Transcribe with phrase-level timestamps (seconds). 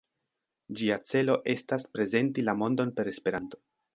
[0.79, 3.63] Ĝia celo estas "prezenti la mondon per Esperanto".